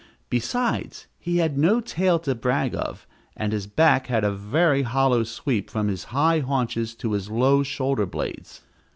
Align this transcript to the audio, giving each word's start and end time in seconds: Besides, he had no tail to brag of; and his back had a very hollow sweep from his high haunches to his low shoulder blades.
Besides, 0.31 1.05
he 1.19 1.37
had 1.37 1.59
no 1.59 1.79
tail 1.79 2.17
to 2.17 2.33
brag 2.33 2.73
of; 2.75 3.05
and 3.37 3.53
his 3.53 3.67
back 3.67 4.07
had 4.07 4.23
a 4.23 4.31
very 4.31 4.81
hollow 4.81 5.23
sweep 5.23 5.69
from 5.69 5.89
his 5.89 6.05
high 6.05 6.39
haunches 6.39 6.95
to 6.95 7.11
his 7.11 7.29
low 7.29 7.61
shoulder 7.61 8.07
blades. 8.07 8.63